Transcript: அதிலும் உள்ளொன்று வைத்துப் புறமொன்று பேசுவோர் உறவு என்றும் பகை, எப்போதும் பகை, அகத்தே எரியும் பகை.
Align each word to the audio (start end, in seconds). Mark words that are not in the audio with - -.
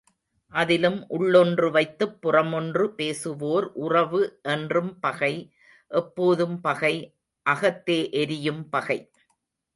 அதிலும் 0.53 1.05
உள்ளொன்று 1.09 1.71
வைத்துப் 1.71 2.15
புறமொன்று 2.21 2.85
பேசுவோர் 2.97 3.67
உறவு 3.79 4.21
என்றும் 4.41 4.99
பகை, 4.99 5.33
எப்போதும் 5.91 6.61
பகை, 6.61 6.93
அகத்தே 7.45 8.11
எரியும் 8.11 8.69
பகை. 8.69 8.99